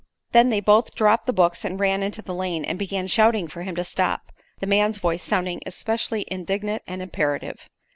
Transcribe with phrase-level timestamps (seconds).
[0.31, 3.61] Then they both dropped the books and ran into the lane and began shouting for
[3.61, 7.69] him to stop the man's voice sounding especially indignant and imperative.